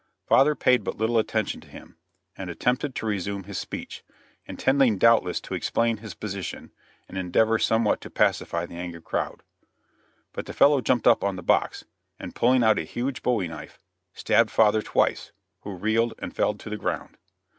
[0.25, 1.95] Father paid but little attention to him,
[2.35, 4.03] and attempted to resume his speech,
[4.47, 6.71] intending doubtless to explain his position
[7.07, 9.43] and endeavor to somewhat pacify the angry crowd.
[10.33, 11.85] But the fellow jumped up on the box,
[12.17, 13.77] and pulling out a huge bowie knife,
[14.11, 17.19] stabbed father twice, who reeled and fell to the ground.